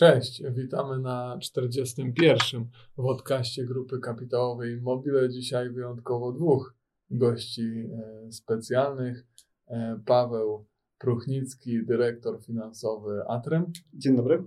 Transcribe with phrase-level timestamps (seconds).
[0.00, 2.64] Cześć, witamy na 41.
[2.98, 5.28] w podcaście Grupy Kapitałowej Mobile.
[5.28, 6.74] Dzisiaj wyjątkowo dwóch
[7.10, 9.26] gości e, specjalnych.
[9.66, 10.66] E, Paweł
[10.98, 13.72] Pruchnicki, dyrektor finansowy Atrem.
[13.94, 14.44] Dzień dobry.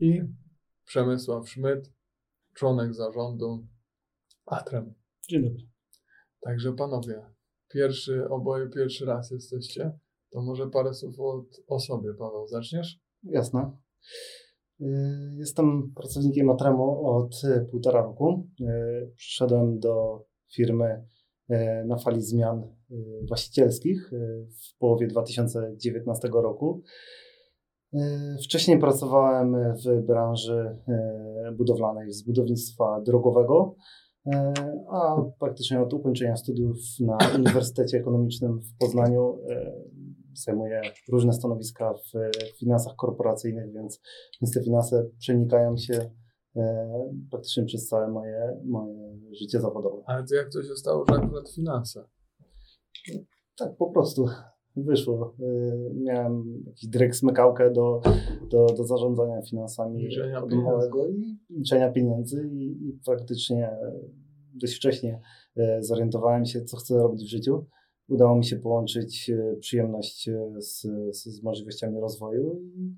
[0.00, 0.22] I
[0.84, 1.92] Przemysław Szmyt,
[2.54, 3.66] członek zarządu
[4.46, 4.94] Atrem.
[5.28, 5.66] Dzień dobry.
[6.40, 7.22] Także panowie,
[7.68, 9.98] pierwszy, oboje pierwszy raz jesteście.
[10.30, 12.14] To może parę słów o, o sobie.
[12.14, 13.00] Paweł, zaczniesz?
[13.22, 13.76] Jasne.
[14.82, 18.46] Y, Jestem pracownikiem Atremu od y, półtora roku.
[18.60, 21.04] Y, Przyszedłem do firmy
[21.86, 22.62] na fali zmian
[23.28, 24.10] właścicielskich
[24.48, 26.82] w połowie 2019 roku.
[28.44, 30.76] Wcześniej pracowałem w branży
[31.56, 33.74] budowlanej, z budownictwa drogowego,
[34.90, 39.38] a praktycznie od ukończenia studiów na Uniwersytecie Ekonomicznym w Poznaniu
[40.34, 40.82] zajmuję
[41.12, 42.12] różne stanowiska w
[42.58, 44.00] finansach korporacyjnych, więc,
[44.42, 46.10] więc te finanse przenikają się
[46.56, 46.90] e,
[47.30, 50.02] praktycznie przez całe moje, moje życie zawodowe.
[50.06, 52.04] Ale to jak to się stało, że akurat finanse?
[53.56, 54.28] Tak po prostu
[54.76, 55.34] wyszło.
[55.40, 58.00] E, miałem jakiś dryk smykałkę do,
[58.50, 63.76] do, do zarządzania finansami Liczenia od małego i liczenia pieniędzy i, i praktycznie
[64.54, 65.20] dość wcześnie
[65.56, 67.66] e, zorientowałem się, co chcę robić w życiu.
[68.12, 72.96] Udało mi się połączyć e, przyjemność e, z, z, z możliwościami rozwoju i,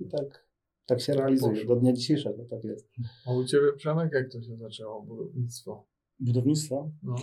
[0.00, 0.48] i tak,
[0.86, 1.74] tak się realizuje poszło.
[1.74, 2.44] do dnia dzisiejszego.
[2.44, 2.90] Tak jest.
[3.26, 5.86] A u Ciebie, Przemek, jak to się zaczęło, budownictwo?
[6.20, 7.14] budownictwa No.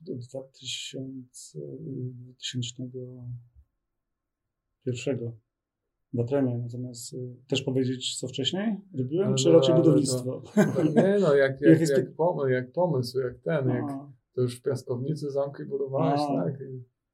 [0.00, 2.90] do 2000, yy, 2001
[6.14, 6.58] w Atremie.
[6.58, 10.42] Natomiast yy, też powiedzieć, co wcześniej robiłem, Ale czy no, raczej budownictwo?
[10.96, 11.90] Nie no, jak, Jak jak,
[12.50, 13.84] jak, pomysł, jak ten, jak
[14.34, 16.44] to już w piaskownicy zamki budowałeś, A.
[16.44, 16.58] tak?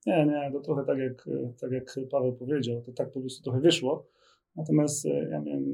[0.07, 1.29] Nie, nie, to trochę tak jak,
[1.61, 4.07] tak jak Paweł powiedział, to tak po prostu trochę wyszło.
[4.57, 5.65] Natomiast e, ja miałem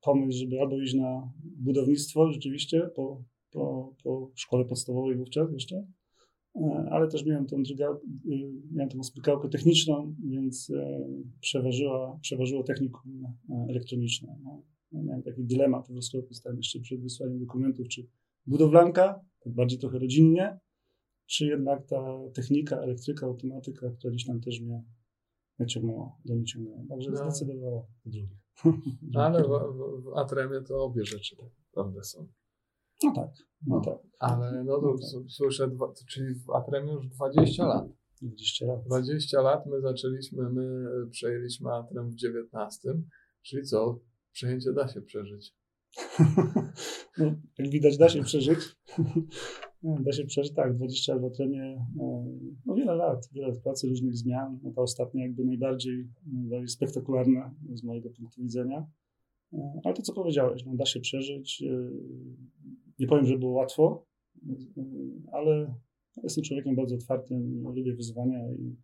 [0.00, 5.86] pomysł, żeby albo iść na budownictwo rzeczywiście po, po, po szkole podstawowej wówczas jeszcze,
[6.56, 7.64] e, ale też miałem tą, y,
[8.72, 11.08] miałem tą smykałkę techniczną, więc e,
[11.40, 14.36] przeważyła, przeważyło technikum e, elektroniczne.
[14.44, 14.62] No.
[14.92, 18.06] Ja Miałem taki dylemat w rozkropie, stałem jeszcze przed wysłaniem dokumentów, czy
[18.46, 20.58] budowlanka, tak bardziej trochę rodzinnie,
[21.28, 24.84] czy jednak ta technika, elektryka, automatyka, która gdzieś tam też mnie
[25.58, 26.78] naciągnęła, do mnie ciągnęła.
[26.88, 27.82] Także No.
[28.04, 28.28] drugie.
[29.12, 32.28] No, ale w, w, w Atremie to obie rzeczy tak naprawdę są.
[33.04, 33.30] No tak,
[33.66, 33.98] no tak.
[34.18, 35.30] Ale no to No tak.
[35.30, 37.88] słyszę, dwa, czyli w Atremie już 20 lat.
[38.22, 38.84] 20 lat.
[38.84, 42.88] 20 lat my zaczęliśmy, my przejęliśmy Atrem w 19,
[43.42, 44.00] czyli co?
[44.32, 45.54] Przejęcie da się przeżyć.
[47.18, 48.58] No, jak widać, da się przeżyć.
[49.82, 51.38] Da się przeżyć, tak, 20 lat w
[52.66, 54.58] no wiele lat, wiele lat pracy, różnych zmian.
[54.62, 58.86] No ta ostatnia jakby najbardziej, najbardziej spektakularna z mojego punktu widzenia.
[59.52, 61.62] E, Ale to, co powiedziałeś, no, da się przeżyć.
[61.62, 61.90] E,
[62.98, 64.06] Nie powiem, że było łatwo,
[64.48, 64.54] e,
[65.32, 65.74] ale
[66.22, 68.76] jestem człowiekiem bardzo otwartym, lubię wyzwania i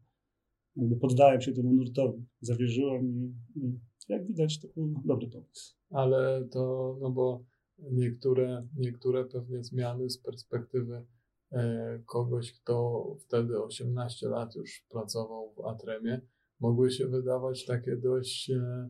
[0.77, 3.79] jakby poddałem się temu nurtowi, zawierzyłem i, i
[4.09, 5.77] jak widać, to był dobry pomysł.
[5.91, 7.45] ale to, no bo
[7.79, 11.07] niektóre, niektóre pewnie zmiany z perspektywy
[11.53, 16.21] e, kogoś, kto wtedy 18 lat już pracował w Atremie,
[16.61, 18.89] mogły się wydawać takie dość, e,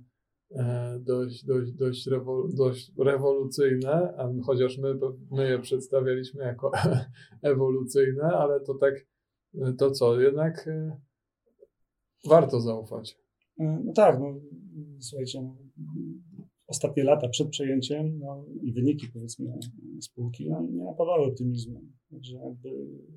[0.51, 4.99] e, dość, dość, dość, rewo, dość rewolucyjne, chociaż my,
[5.31, 6.73] my je przedstawialiśmy jako
[7.43, 8.95] ewolucyjne, ale to tak,
[9.79, 10.69] to co, jednak
[12.29, 13.19] warto zaufać.
[13.59, 14.35] No tak, no,
[15.01, 15.57] słuchajcie, no,
[16.75, 19.59] ostatnie lata przed przejęciem no, i wyniki powiedzmy
[20.01, 21.93] spółki no, nie napawały optymizmem.
[22.11, 22.39] Także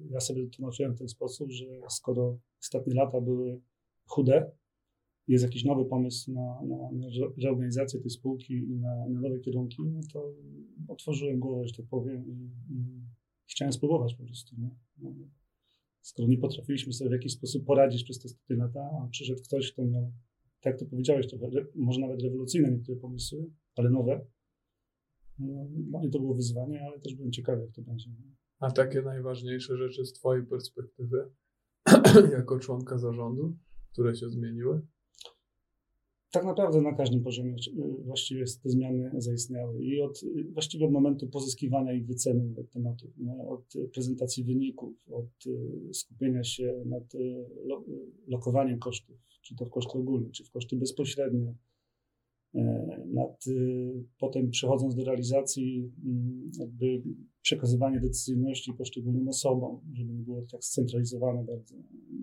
[0.09, 3.61] ja sobie to tłumaczyłem w ten sposób, że skoro ostatnie lata były
[4.05, 4.51] chude,
[5.27, 9.39] jest jakiś nowy pomysł na, na, na re- reorganizację tej spółki i na, na nowe
[9.39, 10.33] kierunki, no to
[10.87, 12.83] otworzyłem głowę, że tak powiem, i, i
[13.45, 14.55] chciałem spróbować po prostu.
[14.61, 14.69] Nie?
[14.97, 15.11] No,
[16.01, 19.71] skoro nie potrafiliśmy sobie w jakiś sposób poradzić przez te ostatnie lata, a przyszedł ktoś,
[19.71, 20.11] kto miał,
[20.67, 24.25] jak to powiedziałeś, trochę, może nawet rewolucyjne niektóre pomysły, ale nowe.
[25.39, 28.09] No, dla mnie to było wyzwanie, ale też byłem ciekawy, jak to będzie.
[28.59, 31.31] A takie najważniejsze rzeczy z Twojej perspektywy,
[32.37, 33.57] jako członka zarządu,
[33.91, 34.81] które się zmieniły?
[36.31, 40.91] Tak naprawdę na każdym poziomie y, właściwie te zmiany zaistniały i od, y, właściwie od
[40.91, 43.09] momentu pozyskiwania i wyceny tematów,
[43.47, 47.13] od prezentacji wyników, od y, skupienia się nad
[47.65, 47.83] lo,
[48.27, 51.53] lokowaniem kosztów, czy to w koszty ogólne, czy w koszty bezpośrednie,
[53.05, 53.45] nad
[54.19, 55.91] potem przechodząc do realizacji,
[56.59, 57.03] jakby
[57.41, 61.75] przekazywanie decyzyjności poszczególnym osobom, żeby nie było tak scentralizowane bardzo,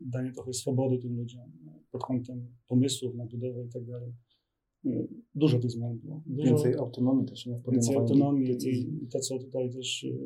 [0.07, 1.53] danie trochę swobody tym ludziom
[1.95, 4.13] pod kątem pomysłów na budowę i tak dalej.
[4.87, 6.23] y, dużo tych zmian było.
[6.27, 7.61] Dużo, Więcej autonomii też, nie?
[7.73, 10.19] Więcej autonomii i, i to, co tutaj też y,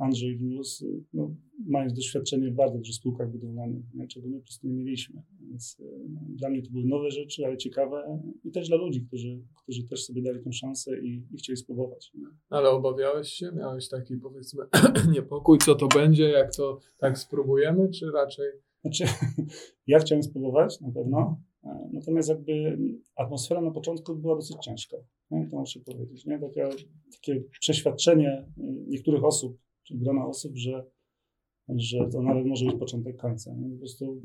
[0.00, 1.34] Andrzej wniósł, y, no,
[1.66, 5.22] mając doświadczenie w bardzo dużych spółkach budowlanych, nie, czego my po prostu nie mieliśmy.
[5.50, 5.76] Więc
[6.08, 9.84] no, dla mnie to były nowe rzeczy, ale ciekawe i też dla ludzi, którzy, którzy
[9.84, 12.12] też sobie dali tę szansę i, i chcieli spróbować.
[12.14, 12.26] Nie?
[12.48, 13.52] Ale obawiałeś się?
[13.52, 14.64] Miałeś taki powiedzmy
[15.14, 18.46] niepokój, co to będzie, jak to tak spróbujemy, czy raczej
[18.80, 19.04] Znaczy,
[19.86, 22.78] ja chciałem spróbować na pewno, e, natomiast jakby
[23.16, 24.96] atmosfera na początku była dosyć ciężka,
[25.30, 25.48] nie?
[25.50, 26.26] to muszę powiedzieć.
[26.26, 26.38] Nie?
[26.38, 30.84] Takie, przeświadczenie y, niektórych osób, czy grona osób, że,
[31.68, 33.54] że to nawet może być początek końca.
[33.54, 33.70] Nie?
[33.70, 34.22] Po prostu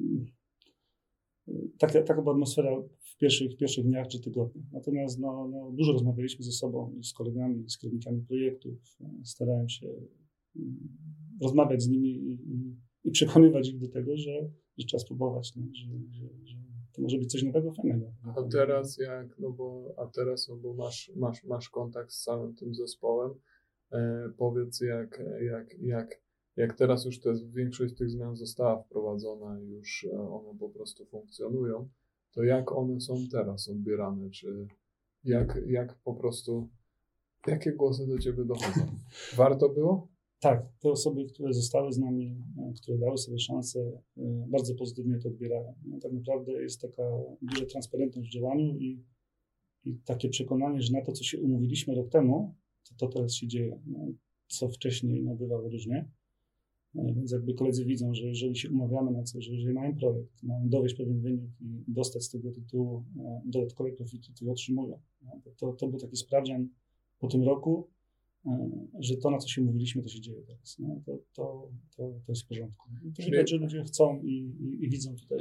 [1.47, 4.65] y, taka, taka była atmosfera w pierwszych, pierwszych dniach czy tygodniach.
[4.71, 8.97] Natomiast no, no, dużo rozmawialiśmy ze sobą i z kolegami, z kierownikami projektów.
[9.23, 10.61] Starałem się y,
[11.41, 12.37] rozmawiać z nimi i
[13.13, 15.63] przekonywać ich do tego, że, że trzeba spróbować, nie?
[15.73, 16.55] Że, że, że
[16.93, 18.11] to może być coś nowego, fajnego.
[18.23, 22.55] A teraz jak, no bo, a teraz, no bo masz, masz, masz kontakt z całym
[22.55, 23.31] tym zespołem,
[23.91, 26.21] e, powiedz jak, jak, jak,
[26.55, 31.05] jak teraz już te, większość tych zmian została wprowadzona i już e, one po prostu
[31.05, 31.89] funkcjonują,
[32.31, 34.67] to jak one są teraz odbierane, czy
[35.23, 36.69] jak, jak po prostu,
[37.47, 38.87] jakie głosy do Ciebie dochodzą?
[39.35, 40.12] Warto było?
[40.43, 43.79] Tak, te osoby, które zostały z nami, e, które dały sobie szansę,
[44.17, 45.75] e, bardzo pozytywnie to odbierają.
[45.85, 47.03] No, Tak naprawdę jest taka
[47.41, 49.03] duża transparentność w działaniu i,
[49.85, 52.55] i takie przekonanie, że na to, co się umówiliśmy rok temu,
[52.89, 53.79] to, to teraz się dzieje.
[53.85, 54.07] No,
[54.47, 56.09] co wcześniej no, bywało różnie.
[56.95, 60.43] E, Więc jakby koledzy widzą, że jeżeli się umawiamy na coś, że jeżeli mają projekt,
[60.43, 63.03] mają dowieść pewien wynik i dostać z tego tytułu
[63.45, 64.99] dodatkowe profity, to je otrzymują.
[65.21, 66.69] No, to, to, był taki sprawdzian
[67.19, 67.87] po tym roku,
[68.99, 70.79] że to, na co się mówiliśmy, to się dzieje teraz.
[70.79, 72.89] No, to, to, to, to jest w porządku.
[73.03, 75.39] I to Czyli- widać, że ludzie chcą i, i, i widzą tutaj.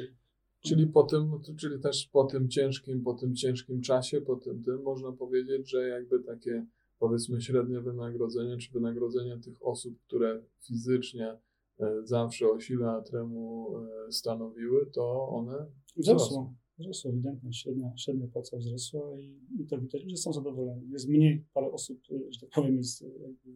[0.60, 4.82] Czyli po tym, czyli też po tym ciężkim, po tym ciężkim czasie, po tym tym
[4.82, 6.66] można powiedzieć, że jakby takie
[6.98, 11.38] powiedzmy średnie wynagrodzenie, czy wynagrodzenie tych osób, które fizycznie
[11.80, 15.66] e, zawsze o sile atremu e, stanowiły, to one
[15.96, 16.54] Wzrosło.
[16.82, 20.90] Wzrosło ewidentnie, średnia, średnia płaca wzrosła i, i to widać, że są zadowoleni.
[20.90, 23.06] Jest mniej, parę osób, y, że tak powiem, jest y,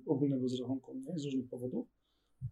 [0.07, 1.89] ogólnego z rachunku mniej z różnych powodów,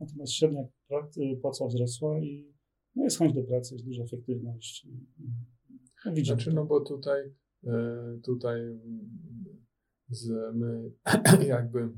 [0.00, 2.54] natomiast średnia y, płaca wzrosła i
[2.94, 4.88] no jest chęć do pracy, jest duża efektywność.
[6.04, 6.56] No widzimy Znaczy, to.
[6.56, 7.34] no bo tutaj,
[8.22, 8.60] tutaj
[10.08, 10.90] z, my
[11.48, 11.90] jakby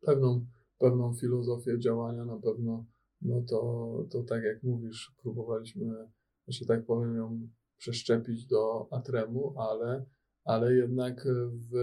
[0.00, 0.46] pewną,
[0.78, 2.86] pewną filozofię działania na pewno,
[3.22, 5.94] no to, to tak jak mówisz, próbowaliśmy,
[6.48, 7.48] że tak powiem, ją
[7.78, 10.04] przeszczepić do Atremu, ale,
[10.44, 11.28] ale jednak
[11.70, 11.76] w,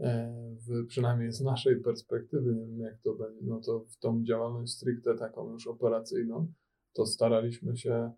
[0.00, 0.34] e,
[0.66, 4.72] w, przynajmniej z naszej perspektywy, nie wiem jak to będzie, no to w tą działalność
[4.72, 6.52] stricte taką już operacyjną,
[6.92, 8.12] to staraliśmy się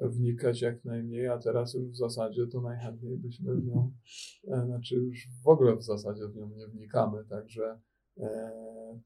[0.00, 3.92] wnikać jak najmniej, a teraz już w zasadzie to najchętniej byśmy w nią,
[4.48, 7.80] e, znaczy już w ogóle w zasadzie w nią nie wnikamy, także,
[8.18, 8.50] e,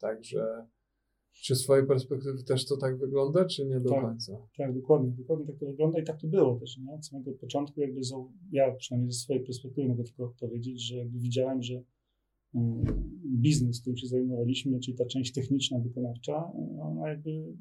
[0.01, 0.67] także
[1.43, 4.01] czy z swojej perspektywy też to tak wygląda, czy nie do Tak.
[4.05, 4.33] końca?
[4.57, 6.93] Tak, dokładnie, dokładnie tak to wygląda i tak to było też, nie?
[6.93, 8.01] Od samego początku jakby
[8.53, 11.83] ja przynajmniej ze swojej perspektywy mogę tylko powiedzieć, że jakby widziałem, że
[12.55, 12.85] mm,
[13.27, 17.57] biznes, którym się zajmowaliśmy, czyli ta część techniczna, wykonawcza, ona jakby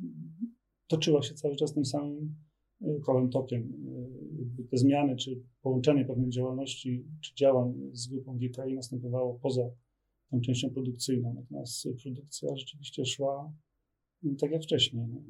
[0.88, 2.36] toczyła się cały czas tym samym
[2.82, 3.62] y, kołem tokiem.
[3.62, 9.70] Y, Jakby te zmiany, czy połączenie pewnych działalności, czy działań z grupą GKI następowało poza
[10.32, 13.54] tą częścią produkcyjną, natomiast produkcja rzeczywiście szła
[14.26, 15.08] y, tak jak wcześniej.
[15.08, 15.24] nie?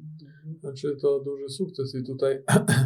[0.60, 2.42] Znaczy to duży sukces i tutaj,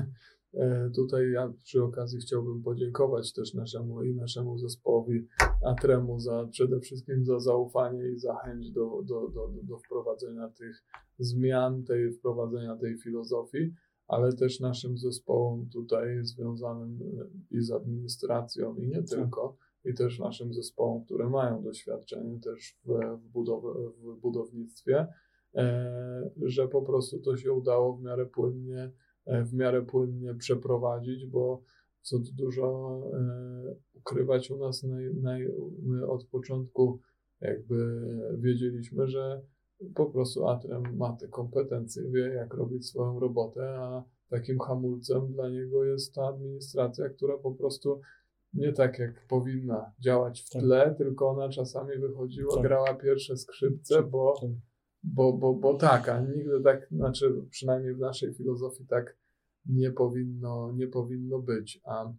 [0.55, 5.27] e, tutaj ja przy okazji chciałbym podziękować też naszemu i naszemu zespołowi
[5.67, 10.85] Atremu za przede wszystkim za zaufanie i za chęć do, do, do, do wprowadzenia tych
[11.19, 13.75] zmian, tej wprowadzenia tej filozofii,
[14.09, 19.57] ale też naszym zespołom tutaj związanym e, i z administracją i nie tylko,
[19.89, 25.07] i też naszym zespołom, które mają doświadczenie też w, budow- w budownictwie,
[25.55, 28.91] e, że po prostu to się udało w miarę płynnie,
[29.27, 31.63] e, w miarę płynnie przeprowadzić, bo
[32.03, 35.49] co tu dużo e, ukrywać u nas, naj, naj,
[35.83, 37.01] my od początku
[37.41, 38.01] jakby
[38.39, 39.43] wiedzieliśmy, że
[39.95, 45.49] po prostu Atrem ma te kompetencje, wie jak robić swoją robotę, a takim hamulcem dla
[45.49, 48.01] niego jest ta administracja, która po prostu
[48.55, 50.63] nie tak jak powinna działać w Tak.
[50.63, 52.63] tle, tylko ona czasami wychodziła, Tak.
[52.63, 54.51] grała pierwsze skrzypce, bo Tak.
[55.03, 59.17] bo, bo, bo tak, a nigdy tak, znaczy przynajmniej w naszej filozofii tak
[59.67, 61.81] nie powinno, nie powinno być.
[61.85, 62.13] A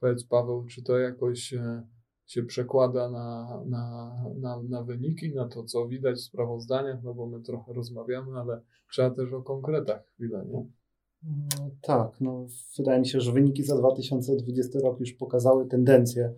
[0.00, 1.86] powiedz Paweł, czy to jakoś e,
[2.26, 7.26] się przekłada na, na, na, na wyniki, na to, co widać w sprawozdaniach, no bo
[7.26, 8.62] my trochę rozmawiamy, ale
[8.92, 10.66] trzeba też o konkretach chwilę, nie?
[11.82, 12.46] Tak, no,
[12.78, 16.34] wydaje mi się, że wyniki za 2020 rok już pokazały tendencję,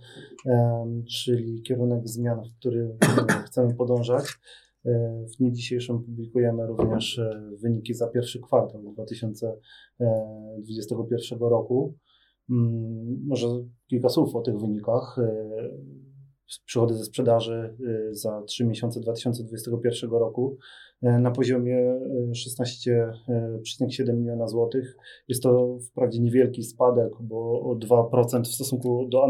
[1.10, 2.96] czyli kierunek zmian, w który
[3.46, 4.24] chcemy podążać.
[4.84, 11.94] E, w dniu dzisiejszym publikujemy również e, wyniki za pierwszy kwartał 2021 roku.
[12.50, 13.46] Mm, może
[13.86, 15.18] kilka słów o tych wynikach.
[15.18, 15.48] E,
[16.64, 17.76] przychody ze sprzedaży
[18.10, 20.58] za 3 miesiące 2021 roku E,
[21.02, 22.00] na poziomie
[22.32, 24.96] 16,7 e, miliona złotych.
[25.28, 29.24] Jest to wprawdzie niewielki spadek, bo o 2% w stosunku do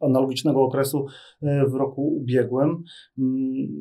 [0.00, 1.06] analogicznego okresu
[1.42, 2.84] e, w roku ubiegłym, mm,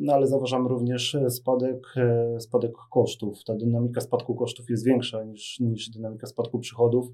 [0.01, 1.95] no ale zauważamy również spadek,
[2.39, 3.43] spadek kosztów.
[3.43, 7.07] Ta dynamika spadku kosztów jest większa niż, niż dynamika spadku przychodów.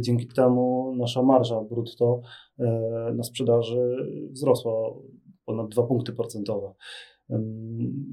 [0.00, 2.20] Dzięki temu nasza marża brutto
[3.14, 3.96] na sprzedaży
[4.30, 4.72] wzrosła
[5.44, 6.72] ponad 2 punkty procentowe.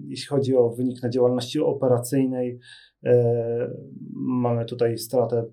[0.08, 2.60] Jeśli chodzi o wynik na działalności operacyjnej,
[3.06, 3.74] e,
[4.16, 5.46] mamy tutaj stratę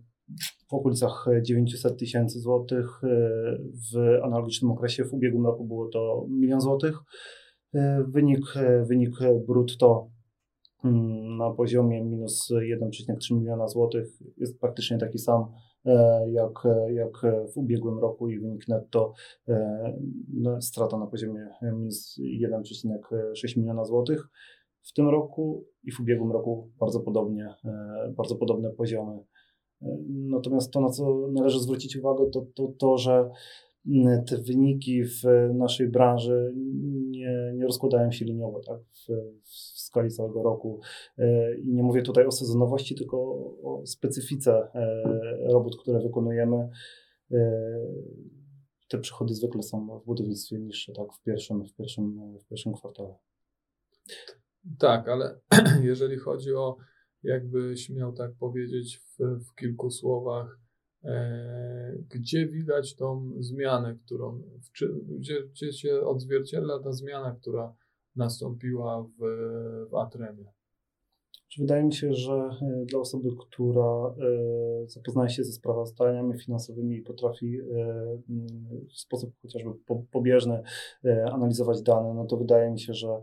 [0.68, 3.04] w okolicach 900 tysięcy złotych.
[3.04, 3.08] E,
[3.92, 6.98] w analogicznym okresie w ubiegłym roku było to milion złotych.
[7.74, 8.54] E, wynik,
[8.88, 10.10] wynik brutto
[10.84, 15.44] mm, na poziomie minus 1,3 miliona złotych jest praktycznie taki sam
[16.26, 17.22] jak, jak
[17.54, 19.12] w ubiegłym roku i wynik netto
[19.48, 19.98] e,
[20.34, 24.28] no, strata na poziomie minus 1,6 miliona złotych.
[24.82, 29.18] W tym roku i w ubiegłym roku bardzo podobnie, e, bardzo podobne poziomy.
[30.08, 33.30] Natomiast to, na co należy zwrócić uwagę, to to, to że
[34.26, 35.22] te wyniki w
[35.54, 36.54] naszej branży
[37.26, 39.06] nie, nie rozkładają się liniowo tak, w,
[39.42, 40.80] w skali całego roku.
[41.18, 43.18] E, I nie mówię tutaj o sezonowości, tylko
[43.62, 46.68] o specyfice e, robót, które wykonujemy.
[47.32, 47.38] E,
[48.88, 53.14] te przychody zwykle są w budownictwie niższe, tak, w pierwszym, w pierwszym, w pierwszym kwartale.
[54.78, 55.40] Tak, ale
[55.82, 56.76] jeżeli chodzi o,
[57.22, 60.58] jakbyś miał tak powiedzieć w, w kilku słowach,
[62.08, 64.42] gdzie widać tą zmianę, którą,
[65.18, 67.74] gdzie, gdzie się odzwierciedla ta zmiana, która
[68.16, 69.20] nastąpiła w,
[69.90, 70.56] w Atremie?
[71.58, 74.14] Wydaje mi się, że e, dla osoby, która
[74.82, 77.62] e, zapoznaje się ze sprawozdaniami finansowymi i potrafi e,
[78.94, 79.70] w sposób chociażby
[80.12, 80.62] pobieżny
[81.32, 83.20] analizować dane, no to wydaje mi się, że,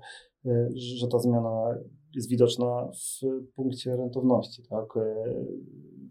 [0.75, 1.77] że ta zmiana
[2.15, 4.63] jest widoczna w punkcie rentowności.
[4.69, 4.85] Tak?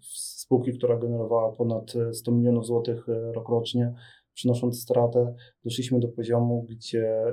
[0.02, 3.94] Spółki, która generowała ponad 100 milionów złotych rokrocznie,
[4.34, 7.24] przynosząc stratę, doszliśmy do poziomu, gdzie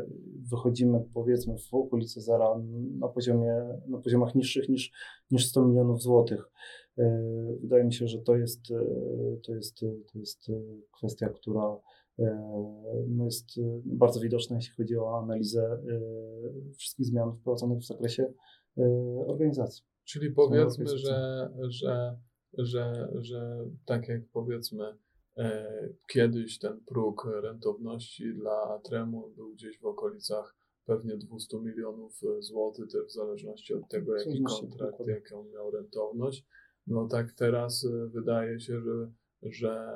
[0.49, 2.61] wychodzimy powiedzmy w okolicy zera
[2.99, 3.53] na, poziomie,
[3.87, 4.91] na poziomach niższych niż,
[5.31, 6.51] niż 100 milionów złotych.
[6.97, 8.85] E, wydaje mi się, że to jest, e,
[9.45, 9.79] to jest,
[10.13, 10.51] to jest
[10.91, 11.77] kwestia, która
[12.19, 13.45] e, no jest
[13.85, 15.77] bardzo widoczna, jeśli chodzi o analizę
[16.77, 18.33] wszystkich zmian wprowadzonych w zakresie
[19.27, 19.83] organizacji.
[20.03, 22.17] Czyli powiedzmy, że, że,
[22.57, 24.97] że, że tak jak powiedzmy,
[25.39, 32.91] E, kiedyś ten próg rentowności dla Tremu był gdzieś w okolicach pewnie 200 milionów złotych,
[32.91, 36.45] też w zależności od tego, jaki kontrakt, jaką miał rentowność.
[36.87, 39.87] No tak teraz e, wydaje się, że, że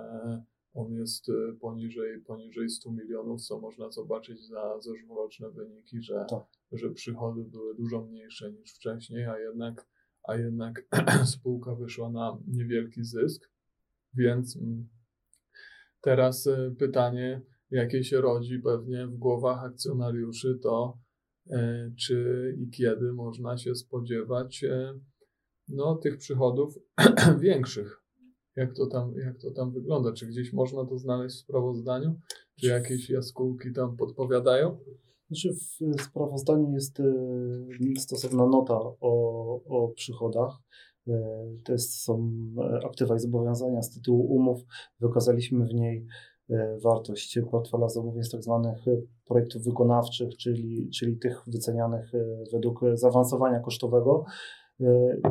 [0.74, 6.44] on jest e, poniżej, poniżej 100 milionów, co można zobaczyć za zeszłoroczne wyniki, że, tak.
[6.72, 9.88] że przychody były dużo mniejsze niż wcześniej, a jednak,
[10.28, 10.86] a jednak
[11.36, 13.52] spółka wyszła na niewielki zysk,
[14.14, 14.88] więc mm,
[16.04, 20.98] Teraz e, pytanie, jakie się rodzi pewnie w głowach akcjonariuszy, to
[21.50, 25.00] e, czy i kiedy można się spodziewać e,
[25.68, 26.80] no, tych przychodów
[27.40, 28.04] większych.
[28.56, 30.14] Jak to, tam, jak to tam wygląda?
[30.14, 32.20] Czy gdzieś można to znaleźć w sprawozdaniu?
[32.60, 34.80] Czy jakieś jaskółki tam podpowiadają?
[35.34, 35.54] Znaczy
[35.98, 37.02] w sprawozdaniu jest
[37.98, 40.60] stosowna nota o, o przychodach.
[41.08, 41.14] E,
[41.64, 44.62] to jest, są e, aktywa i zobowiązania z tytułu umów.
[45.00, 46.06] Wykazaliśmy w niej
[46.50, 48.86] e, wartość portfela zamówień z tak zwanych
[49.26, 52.12] projektów wykonawczych, czyli, czyli tych wycenianych
[52.54, 54.26] według zaawansowania kosztowego.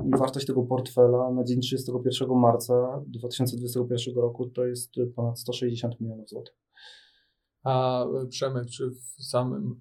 [0.06, 6.28] I wartość tego portfela na dzień 31 marca 2021 roku to jest ponad 160 milionów
[6.28, 6.54] złotych.
[7.62, 9.80] A Przemek, czy w samym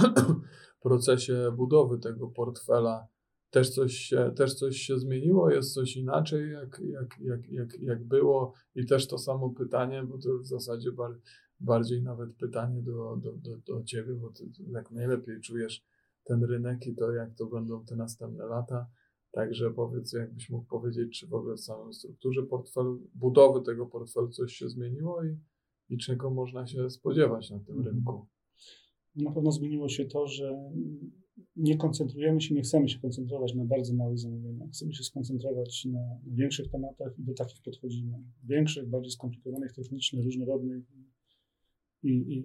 [0.82, 3.08] procesie budowy tego portfela
[3.50, 8.52] też coś, też coś się zmieniło, jest coś inaczej, jak, jak, jak, jak, jak było.
[8.74, 11.20] I też to samo pytanie, bo to w zasadzie bar,
[11.60, 15.84] bardziej nawet pytanie do, do, do, do ciebie, bo ty jak najlepiej czujesz
[16.24, 18.86] ten rynek i to, jak to będą te następne lata.
[19.32, 24.28] Także powiedz, jakbyś mógł powiedzieć, czy w ogóle w samej strukturze portfelu, budowy tego portfelu
[24.28, 25.38] coś się zmieniło i,
[25.88, 27.94] i czego można się spodziewać na tym mhm.
[27.94, 28.26] rynku?
[29.16, 30.70] Na pewno zmieniło się to, że
[31.56, 34.70] nie koncentrujemy się, nie chcemy się koncentrować na bardzo małych zamówieniach.
[34.70, 38.18] Chcemy się skoncentrować na, większych tematach i do takich podchodzimy.
[38.44, 40.84] Większych, bardziej skomplikowanych technicznie, różnorodnych
[42.02, 42.44] i, i,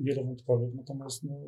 [0.00, 0.74] wielowątkowych.
[0.74, 1.40] Natomiast no,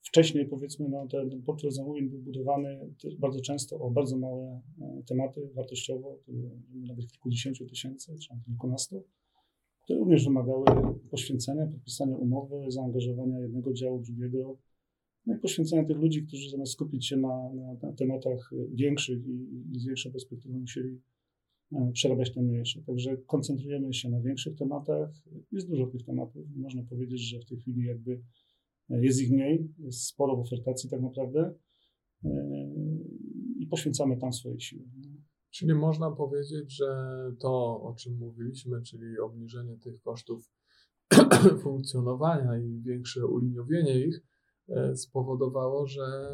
[0.00, 5.02] wcześniej, powiedzmy, no, ten, ten portfel zamówień był budowany bardzo często o bardzo małe e,
[5.06, 6.32] tematy wartościowo, to
[6.74, 9.04] nawet kilkudziesięciu tysięcy, czy kilkunastu,
[9.88, 10.64] które również wymagały
[11.10, 14.58] poświęcenia, podpisania umowy, zaangażowania jednego działu, drugiego,
[15.26, 19.62] no i poświęcenia tych ludzi, którzy zamiast skupić się na, na, na tematach większych i,
[19.72, 21.00] i z większą perspektywą musieli
[21.72, 22.82] e, przerabiać te mniejsze.
[22.82, 25.10] Także koncentrujemy się na większych tematach.
[25.52, 26.46] Jest dużo tych tematów.
[26.56, 28.20] Można powiedzieć, że w tej chwili jakby
[28.90, 31.54] e, jest ich mniej, jest sporo w ofertacji tak naprawdę
[32.24, 32.30] e,
[33.58, 34.84] i poświęcamy tam swoje siły.
[35.50, 40.50] Czyli można powiedzieć, że to, o czym mówiliśmy, czyli obniżenie tych kosztów
[41.62, 44.20] funkcjonowania i większe uliniowienie ich,
[44.68, 46.28] E, spowodowało, że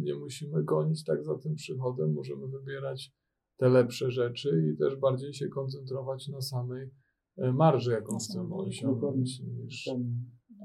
[0.00, 3.12] nie musimy gonić tak za tym przychodem, możemy wybierać
[3.56, 6.90] te lepsze rzeczy i też bardziej się koncentrować na samej
[7.36, 9.40] e, marży, jaką chcemy osiągnąć.
[9.40, 9.90] Niż,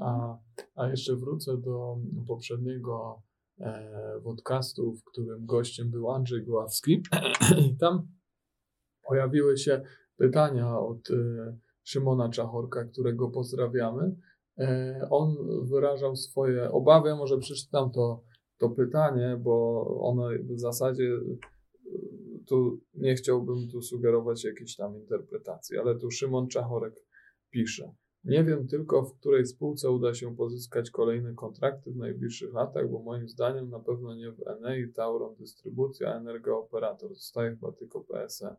[0.01, 0.37] a,
[0.75, 3.21] a jeszcze wrócę do poprzedniego
[4.23, 7.03] podcastu, w którym gościem był Andrzej Gławski.
[7.65, 8.07] I tam
[9.07, 9.81] pojawiły się
[10.17, 14.15] pytania od e, Szymona Czachorka, którego pozdrawiamy
[14.57, 15.35] E, on
[15.69, 17.15] wyrażał swoje obawy.
[17.15, 18.23] Może przeczytam to,
[18.57, 21.19] to pytanie, bo ono w zasadzie e,
[22.47, 26.93] tu nie chciałbym tu sugerować jakiejś tam interpretacji, ale tu Szymon Czachorek
[27.49, 27.93] pisze.
[28.27, 32.99] Nie wiem tylko, w której spółce uda się pozyskać kolejne kontrakty w najbliższych latach, bo
[32.99, 37.15] moim zdaniem na pewno nie w Enei, Tauron Dystrybucja, Energooperator.
[37.15, 38.55] Zostaje chyba tylko PSE.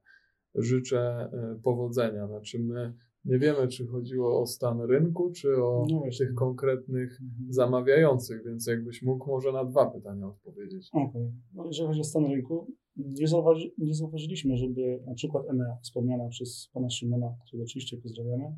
[0.55, 2.27] Życzę e, powodzenia.
[2.27, 2.95] Znaczy my
[3.25, 7.53] nie wiemy, czy chodziło o stan rynku, czy o no tych konkretnych mhm.
[7.53, 10.89] zamawiających, więc jakbyś mógł może na dwa pytania odpowiedzieć.
[10.93, 11.09] Okej.
[11.09, 11.33] Okay.
[11.55, 16.29] No, jeżeli chodzi o stan rynku, nie, zauważy, nie zauważyliśmy, żeby na przykład EMEA, wspomniana
[16.29, 18.57] przez pana Szymona, którego oczywiście pozdrawiamy,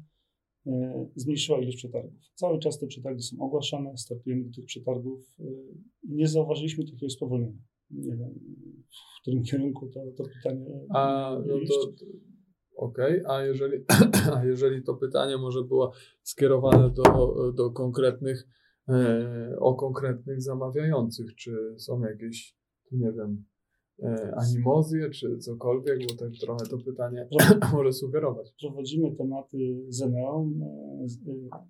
[1.16, 2.20] zmniejszyła ilość przetargów.
[2.34, 5.36] Cały czas te przetargi są ogłaszane, startujemy do tych przetargów.
[5.40, 5.44] E,
[6.08, 7.62] nie zauważyliśmy takiego spowolnienia.
[7.90, 8.34] Nie wiem,
[9.18, 10.66] w którym kierunku to, to pytanie.
[10.94, 11.92] A no to,
[12.76, 13.84] OK, a jeżeli,
[14.34, 15.92] a jeżeli to pytanie może było
[16.22, 18.48] skierowane do, do konkretnych,
[18.88, 22.56] e, o konkretnych zamawiających, czy są jakieś,
[22.92, 23.44] nie wiem,
[24.02, 27.28] e, animozje, czy cokolwiek, bo tak trochę to pytanie
[27.72, 28.54] może sugerować.
[28.60, 31.64] Prowadzimy tematy Zeneo, e, e,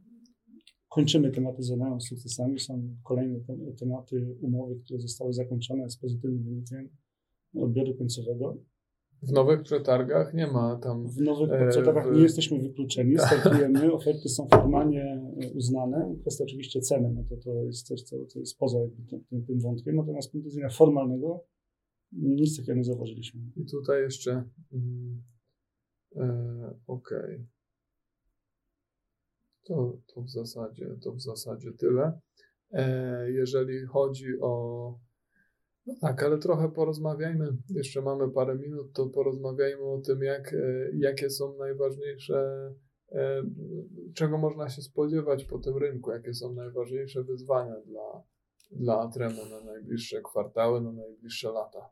[0.89, 3.39] kończymy tematy z sukcesami, są kolejne
[3.79, 6.89] tematy umowy, które zostały zakończone z pozytywnym wynikiem
[7.55, 8.57] odbioru końcowego.
[9.23, 11.09] W nowych przetargach nie ma tam.
[11.09, 12.17] W nowych e, przetargach w...
[12.17, 15.23] nie jesteśmy wykluczeni, startujemy, oferty są formalnie
[15.55, 16.17] uznane.
[16.21, 18.79] Kwestia oczywiście ceny, no to, to jest coś, co, co jest poza
[19.11, 19.97] tym, tym, tym wątkiem.
[19.97, 21.45] Natomiast z punktu widzenia formalnego
[22.13, 23.41] nic takiego nie zauważyliśmy.
[23.57, 24.45] I tutaj jeszcze.
[24.73, 25.23] Mm,
[26.17, 27.35] e, Okej.
[27.35, 27.47] Okay.
[29.65, 32.21] To, to, w zasadzie, to w zasadzie tyle.
[32.73, 34.95] E, jeżeli chodzi o
[35.87, 40.91] no tak, ale trochę porozmawiajmy, jeszcze mamy parę minut, to porozmawiajmy o tym, jak, e,
[40.95, 42.71] jakie są najważniejsze,
[43.13, 43.43] e,
[44.15, 48.23] czego można się spodziewać po tym rynku, jakie są najważniejsze wyzwania dla,
[48.71, 51.91] dla Atremu na najbliższe kwartały, na najbliższe lata.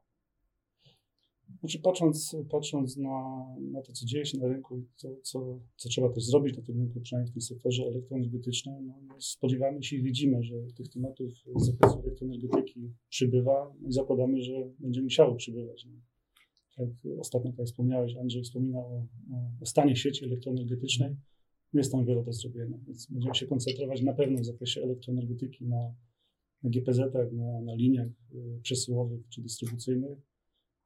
[1.61, 5.88] Znaczy patrząc, patrząc na, na to, co dzieje się na rynku i co, co, co
[5.88, 9.97] trzeba też zrobić na tym rynku, przynajmniej w tym sektorze elektroenergetycznym, no, no spodziewamy się
[9.97, 15.85] i widzimy, że tych tematów z zakresu elektroenergetyki przybywa i zakładamy, że będzie musiało przybywać.
[15.85, 15.92] No.
[16.79, 19.07] Jak ostatnio, tak wspomniałeś, Andrzej wspominał o,
[19.61, 21.16] o stanie sieci elektroenergetycznej.
[21.73, 25.94] Jest tam wiele do zrobienia, więc będziemy się koncentrować na pewno w zakresie elektroenergetyki na,
[26.62, 30.18] na GPZ-ach, na, na liniach y, przesyłowych czy dystrybucyjnych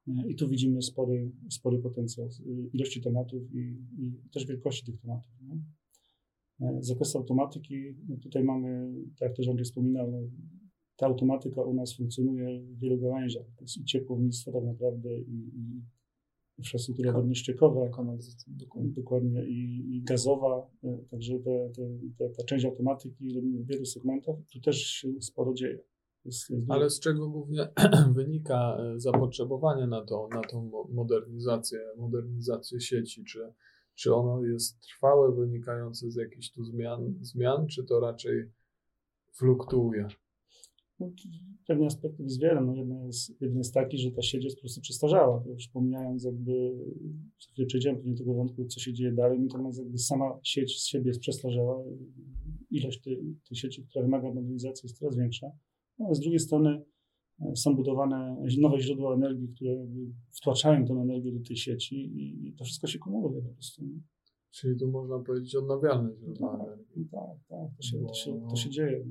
[0.06, 2.28] i tu widzimy spory, spory potencjał
[2.72, 3.58] ilości tematów i,
[3.98, 5.32] i też wielkości tych tematów.
[5.42, 5.58] Nie?
[6.68, 10.18] E, zakres automatyki, no tutaj mamy, tak jak też Andrzej wspominał, no,
[10.96, 13.46] ta automatyka u nas funkcjonuje w wielu gałęziach.
[13.56, 15.82] To jest i ciepłownictwo tak naprawdę, i, i
[16.58, 17.90] infrastruktura wodno-ściekowa,
[18.46, 21.82] dokładnie, dokładnie i, i, gazowa, e, także te, te,
[22.18, 24.36] te, ta część automatyki robimy w wielu segmentach.
[24.52, 25.78] Tu też się sporo dzieje.
[26.68, 27.68] Ale z czego głównie
[28.14, 33.24] wynika e, zapotrzebowanie na, to, na tą modernizację, modernizację sieci?
[33.24, 33.52] Czy,
[33.94, 38.50] czy ono jest trwałe, wynikające z jakichś tu zmian, zmian czy to raczej
[39.32, 40.08] fluktuuje?
[41.00, 41.10] No,
[41.66, 42.60] pewnie aspektów jest wiele.
[42.60, 45.44] No, jeden, jest, jeden jest taki, że ta sieć jest po prostu przestarzała.
[45.46, 46.72] Już pomijając jakby,
[47.50, 51.08] chwilę przejdziemy pewnie tego wątku, co się dzieje dalej, natomiast jakby sama sieć z siebie
[51.08, 51.84] jest przestarzała
[52.70, 55.46] ilość tej sieci, która wymaga modernizacji jest coraz większa.
[56.02, 56.84] No, ale z drugiej strony
[57.40, 59.86] e, są budowane nowe źródła energii, które
[60.32, 63.82] wtłaczają tę energię do tej sieci i, to wszystko się kumuluje po prostu.
[64.50, 67.08] Czyli tu można powiedzieć odnawialne źródła Tak, energii.
[67.10, 69.04] tak, tak to, się, to, się, to się dzieje.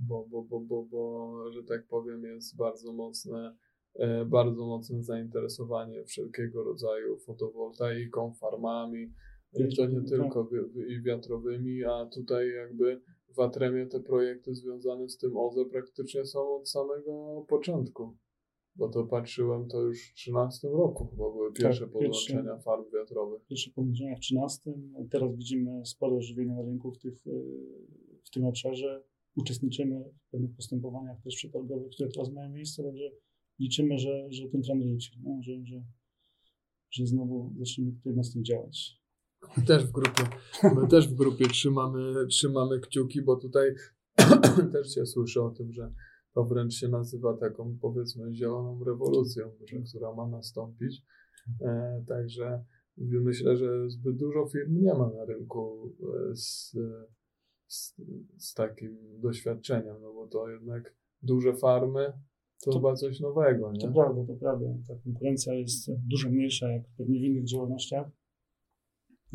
[0.00, 3.56] Bo, bo, bo, bo, bo, że tak powiem, jest bardzo mocne,
[3.94, 9.12] e, bardzo mocne zainteresowanie wszelkiego rodzaju fotowoltaiką, farmami,
[9.54, 10.08] i to nie Tak.
[10.08, 10.50] tylko
[10.88, 13.00] i wiatrowymi, a tutaj jakby
[13.36, 18.16] w Atremie te projekty związane z tym OZE praktycznie są od samego początku.
[18.76, 22.32] Bo to patrzyłem, to już w 13 roku chyba były pierwsze Tak, pierwsze.
[22.32, 23.46] podłączenia farm wiatrowych.
[23.46, 24.72] pierwsze podejrzenia w 13.
[25.10, 27.30] Teraz widzimy spore ożywienie na rynku w, tych, y,
[28.24, 29.04] w tym obszarze.
[29.36, 33.10] Uczestniczymy w pewnych postępowaniach też przetargowych, które teraz mają miejsce, także
[33.58, 35.82] liczymy, że, że ten trend wróci, no, że, że,
[36.90, 39.02] że znowu zaczniemy tutaj mocniej działać.
[39.66, 40.22] Też w grupie,
[40.62, 43.74] my też w grupie trzymamy, trzymamy kciuki, bo tutaj
[44.72, 45.92] też się słyszy o tym, że
[46.34, 49.50] to wręcz się nazywa taką powiedzmy zieloną rewolucją,
[49.90, 51.02] która ma nastąpić.
[51.60, 52.64] E, także
[52.98, 55.92] myślę, że zbyt dużo firm nie ma na rynku
[56.30, 56.76] e, z,
[57.66, 57.94] z,
[58.38, 62.12] z takim doświadczeniem, no bo to jednak duże farmy
[62.64, 63.94] to, To- chyba coś nowego, To nie?
[63.94, 64.66] prawda, to prawda.
[64.88, 68.06] Ta konkurencja jest dużo mniejsza jak pewnie w innych działalnościach.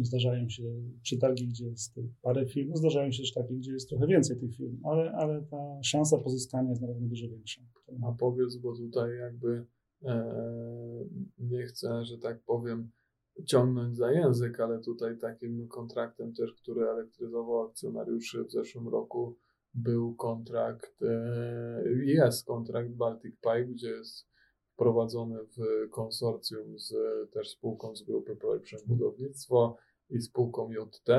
[0.06, 0.64] Zdarzają się
[1.02, 4.78] przetargi, gdzie jest parę firm, zdarzają się też takie, gdzie jest trochę więcej tych firm,
[4.84, 7.62] ale, ale ta szansa pozyskania jest na pewno dużo większa.
[8.08, 9.66] A powiedz, bo tutaj jakby
[10.04, 10.36] e,
[11.40, 12.92] nie chcę, że tak powiem,
[13.46, 19.38] ciągnąć za język, ale tutaj takim kontraktem też, który elektryzował akcjonariuszy w zeszłym roku,
[19.74, 24.32] był kontrakt, e, jest kontrakt Baltic Pipe, gdzie jest
[24.74, 26.94] wprowadzony w konsorcjum z
[27.32, 29.78] też spółką z grupy Projekt Budownictwo
[30.12, 31.10] i spółką JT.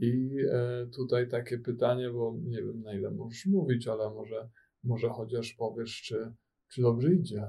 [0.00, 4.48] I e, tutaj takie pytanie, bo nie wiem na ile możesz mówić, ale może,
[4.84, 6.32] może chociaż powiesz, czy,
[6.72, 7.46] czy dobrze idzie.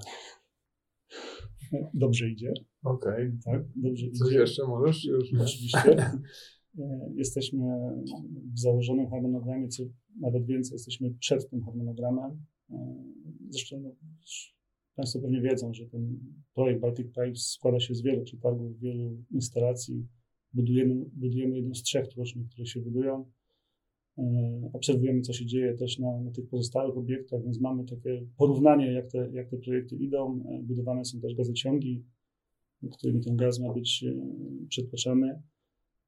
[1.93, 3.31] Dobrze idzie, Okej.
[3.45, 3.63] tak?
[3.75, 4.39] Dobrze Coś idzie.
[4.39, 5.05] jeszcze możesz?
[5.05, 5.33] Już?
[5.41, 5.97] Oczywiście.
[6.79, 7.59] E, Jesteśmy
[8.55, 9.83] w założonym harmonogramie, co
[10.19, 12.45] nawet więcej, jesteśmy przed tym harmonogramem.
[12.71, 13.03] E,
[13.49, 13.91] Zresztą no,
[14.95, 16.19] Państwo pewnie wiedzą, że ten
[16.53, 20.07] projekt Baltic Pipes składa się z wielu przetargów, wielu instalacji.
[20.53, 23.25] Budujemy, budujemy jedną z trzech tłoczni, które się budują.
[24.17, 28.91] E, Obserwujemy, co się dzieje też na, na tych pozostałych obiektach, więc mamy takie porównanie,
[28.91, 30.43] jak te, jak te projekty idą.
[30.49, 32.03] E, Budowane są też gazociągi,
[32.91, 34.15] którymi ten gaz ma być e,
[34.69, 35.41] przetwarzany.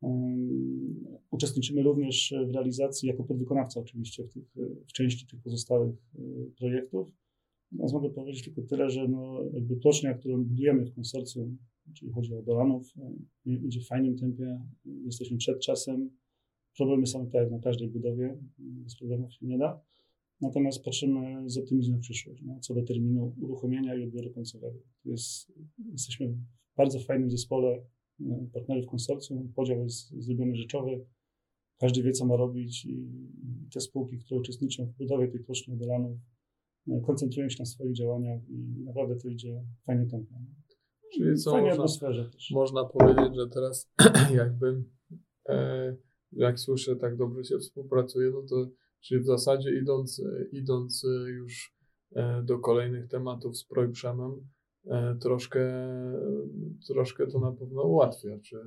[0.02, 4.44] Um, Uczestniczymy również w realizacji, jako podwykonawca oczywiście, w, tych,
[4.88, 5.96] w części tych pozostałych
[6.58, 7.21] projektów.
[7.72, 11.58] Natomiast mogę powiedzieć tylko tyle, że no, jakby tłocznia, którą budujemy w konsorcjum,
[11.94, 16.10] czyli chodzi o Dolanów, e, idzie w fajnym tempie, jesteśmy przed czasem.
[16.78, 19.82] Problemy są tak jak na każdej budowie, bez problemów się nie da.
[20.42, 24.80] Natomiast patrzymy z optymizmem w przyszłość, no, co do terminu uruchomienia i odbioru końcowego.
[25.06, 25.52] Jest,
[25.92, 26.38] jesteśmy w
[26.78, 27.86] bardzo fajnym zespole
[28.22, 31.06] e, partnerów konsorcjum, podział jest zrobiony rzeczowy,
[31.78, 33.08] każdy wie, co ma robić i
[33.74, 36.18] te spółki, które uczestniczą w budowie tej tłoczni Dolanów,
[37.06, 40.36] koncentrują się na swoich działaniach i naprawdę to idzie w fajnym tempie.
[41.14, 41.98] Czyli co fajnej można,
[42.52, 43.92] można powiedzieć, że teraz
[44.44, 44.84] jakby
[45.50, 45.96] e,
[46.32, 51.76] jak słyszę, tak dobrze się współpracuje, no to czyli w zasadzie idąc, idąc e, już
[52.16, 54.48] e, do kolejnych tematów z Projprzemem,
[54.88, 55.60] e, troszkę,
[56.88, 58.58] troszkę to na pewno ułatwia, czy,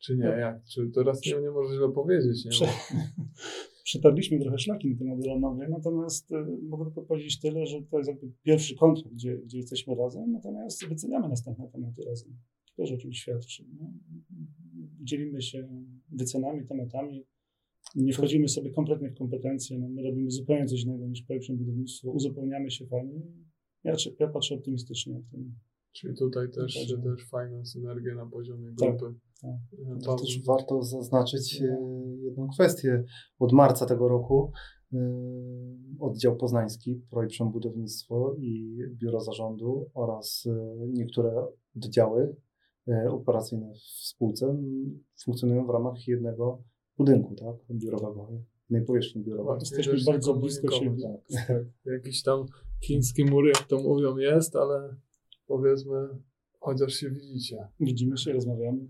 [0.00, 0.24] czy nie?
[0.24, 0.64] Jak?
[0.64, 2.50] Czy teraz nie, nie może źle powiedzieć, nie?
[2.50, 2.66] Prze-
[3.88, 8.08] Przetarliśmy trochę szlaki na tym Adrianowie, natomiast e, mogę tylko powiedzieć tyle, że to jest
[8.10, 12.36] jakby pierwszy kontrakt, gdzie, gdzie jesteśmy razem, natomiast wyceniamy następne tematy razem.
[12.66, 13.64] To też o czymś świadczy.
[13.78, 13.92] No.
[15.00, 15.68] Dzielimy się
[16.08, 17.24] wycenami, tematami,
[17.94, 22.10] nie wchodzimy sobie kompletnie w kompetencje, no, my robimy zupełnie coś innego niż pierwsze budownictwo,
[22.10, 23.22] uzupełniamy się fajnie.
[23.84, 25.54] Ja, ja patrzę optymistycznie na tym.
[25.92, 27.10] Czyli tutaj też, Dokładnie.
[27.10, 29.14] też fajna synergia na poziomie Tak, grupy.
[29.42, 29.50] tak.
[29.96, 31.78] E, To też warto zaznaczyć e,
[32.22, 33.04] jedną kwestię.
[33.38, 34.52] Od marca tego roku
[34.92, 34.98] e,
[36.00, 40.48] oddział poznański, projekt Przem Budownictwo i Biuro Zarządu oraz
[40.88, 41.46] niektóre
[41.76, 42.36] oddziały
[43.10, 44.56] operacyjne w spółce
[45.24, 46.62] funkcjonują w ramach jednego
[46.98, 48.28] budynku, tak, biurowego,
[48.70, 49.56] jednej powierzchni biurowej.
[49.60, 51.02] Jesteśmy bardzo blisko siebie.
[51.32, 51.64] Tak.
[51.94, 52.46] Jakiś tam
[52.84, 54.96] chiński mur, jak to mówią, jest, ale
[55.48, 56.08] powiedzmy,
[56.60, 57.68] chociaż się widzicie.
[57.80, 58.88] Widzimy się, rozmawiamy,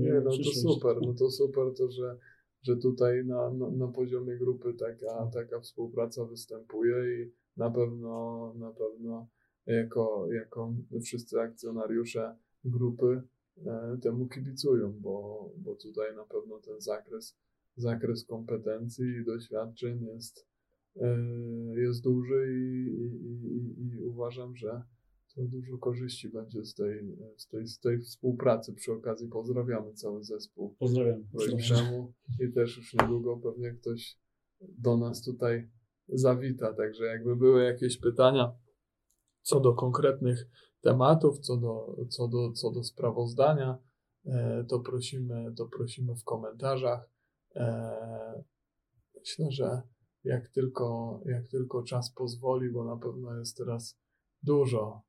[0.00, 2.18] Nie, no to super, no to super to, że,
[2.62, 8.70] że tutaj na, na, na poziomie grupy taka, taka współpraca występuje i na pewno, na
[8.70, 9.28] pewno
[9.66, 13.22] jako, jako wszyscy akcjonariusze grupy
[13.66, 17.36] e, temu kibicują, bo, bo tutaj na pewno ten zakres
[17.76, 20.46] zakres kompetencji i doświadczeń jest,
[20.96, 21.18] e,
[21.76, 24.82] jest duży i, i, i, i uważam, że
[25.36, 28.72] to dużo korzyści będzie z tej, z tej, z tej współpracy.
[28.72, 31.24] Przy okazji pozdrawiamy cały zespół Pozdrawiam.
[31.34, 34.18] Rojczemu i też już niedługo pewnie ktoś
[34.60, 35.70] do nas tutaj
[36.08, 36.74] zawita.
[36.74, 38.52] Także jakby były jakieś pytania
[39.42, 40.46] co do konkretnych
[40.80, 43.78] tematów, co do, co do, co do sprawozdania,
[44.26, 47.10] e, to prosimy, to prosimy w komentarzach.
[47.54, 48.42] E,
[49.14, 49.82] myślę, że
[50.24, 53.98] jak tylko, jak tylko czas pozwoli, bo na pewno jest teraz
[54.42, 55.05] dużo,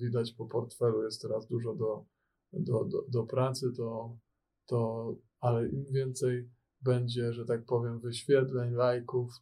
[0.00, 2.04] widać po portfelu, jest teraz dużo do,
[2.52, 4.16] do, do, do pracy, to,
[4.66, 6.50] to, ale im więcej
[6.82, 9.32] będzie, że tak powiem, wyświetleń, lajków,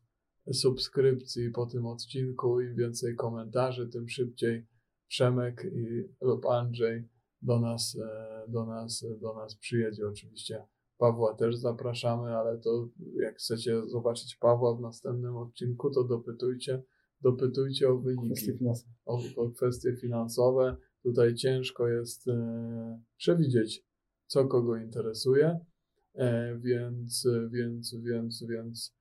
[0.53, 4.67] subskrypcji po tym odcinku, im więcej komentarzy, tym szybciej
[5.09, 7.09] Przemek i, lub Andrzej
[7.43, 10.09] do nas, e, do, nas, do nas przyjedzie.
[10.09, 10.67] Oczywiście
[10.99, 12.89] Pawła też zapraszamy, ale to
[13.23, 16.83] jak chcecie zobaczyć Pawła w następnym odcinku, to dopytujcie,
[17.21, 18.95] dopytujcie o wyniki, Kwestie finansowe.
[19.07, 20.77] o, o kwestie finansowe.
[21.03, 23.85] Tutaj ciężko jest e, przewidzieć,
[24.27, 25.61] co kogo interesuje,
[26.15, 28.97] e, więc, więc, więc, więc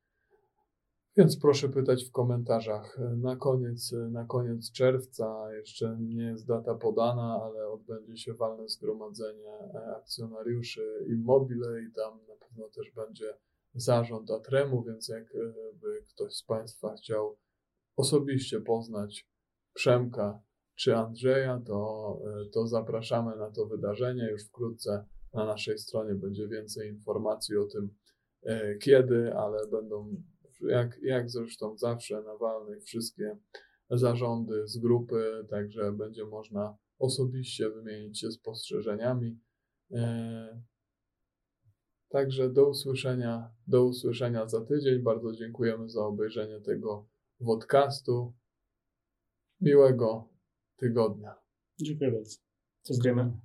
[1.17, 2.97] więc proszę pytać w komentarzach.
[3.17, 9.57] Na koniec, na koniec czerwca, jeszcze nie jest data podana, ale odbędzie się walne zgromadzenie
[9.97, 13.37] akcjonariuszy Immobile i tam na pewno też będzie
[13.75, 17.37] zarząd Atremu, więc jakby ktoś z Państwa chciał
[17.95, 19.27] osobiście poznać
[19.73, 20.41] Przemka
[20.75, 22.19] czy Andrzeja, to,
[22.53, 24.29] to zapraszamy na to wydarzenie.
[24.31, 27.89] Już wkrótce na naszej stronie będzie więcej informacji o tym,
[28.43, 30.15] e, kiedy, ale będą
[30.61, 33.37] jak, jak zresztą zawsze na walnych wszystkie
[33.89, 39.39] zarządy z grupy, także będzie można osobiście wymienić się spostrzeżeniami.
[39.91, 40.61] E,
[42.09, 44.99] także do usłyszenia, do usłyszenia za tydzień.
[44.99, 47.07] Bardzo dziękujemy za obejrzenie tego
[47.45, 48.33] podcastu.
[49.61, 50.29] Miłego
[50.77, 51.35] tygodnia.
[51.81, 52.37] Dziękuję bardzo.
[52.85, 53.37] Dziękujemy.